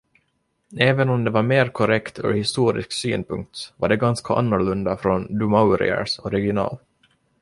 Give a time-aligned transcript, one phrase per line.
[0.79, 5.47] Även om det var mer korrekt ur historisk synpunkt var det ganska annorlunda från Du
[5.47, 6.77] Mauriers original.